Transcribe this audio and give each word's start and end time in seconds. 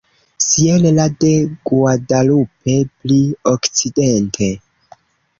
Sierra 0.43 1.03
de 1.23 1.33
Guadalupe: 1.71 2.77
pli 3.03 3.19
okcidente. 3.53 4.49